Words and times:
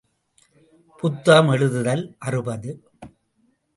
புத்தகம் 0.97 1.49
எழுதுதல் 1.49 2.03
அறுபது. 2.17 2.71